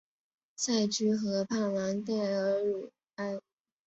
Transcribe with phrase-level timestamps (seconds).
[0.55, 3.39] 塞居河畔朗代尔鲁埃。